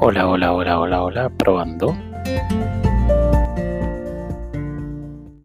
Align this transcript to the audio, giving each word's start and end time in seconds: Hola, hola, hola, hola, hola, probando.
Hola, 0.00 0.28
hola, 0.28 0.52
hola, 0.52 0.78
hola, 0.78 1.02
hola, 1.02 1.28
probando. 1.28 2.07